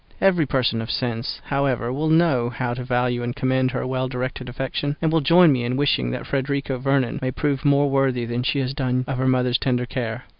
[0.19, 4.49] Every person of sense, however, will know how to value and commend her well directed
[4.49, 8.41] affection, and will join me in wishing that Frederica Vernon may prove more worthy than
[8.41, 10.23] she has yet done of her mother's tender care.